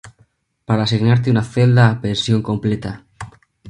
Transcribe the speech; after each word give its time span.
para 0.65 0.81
asignarte 0.85 1.29
una 1.29 1.43
celda 1.43 1.91
a 1.91 2.01
pensión 2.01 2.41
completa 2.41 3.05